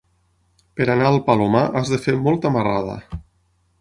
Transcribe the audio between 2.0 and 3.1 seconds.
fer molta marrada.